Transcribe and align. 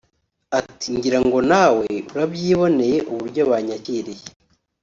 ati 0.59 0.87
“Ngira 0.95 1.19
ngo 1.25 1.39
nawe 1.51 1.85
urabyiboneye 2.11 2.97
uburyo 3.11 3.41
banyakiriye 3.51 4.25